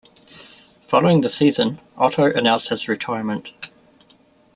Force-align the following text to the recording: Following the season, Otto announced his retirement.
Following 0.87 1.21
the 1.21 1.29
season, 1.29 1.79
Otto 1.95 2.23
announced 2.23 2.69
his 2.69 2.87
retirement. 2.87 3.69